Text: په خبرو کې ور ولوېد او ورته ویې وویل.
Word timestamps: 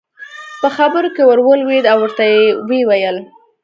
په 0.61 0.67
خبرو 0.75 1.09
کې 1.15 1.23
ور 1.25 1.39
ولوېد 1.47 1.85
او 1.91 1.97
ورته 2.03 2.23
ویې 2.67 2.83
وویل. 2.87 3.17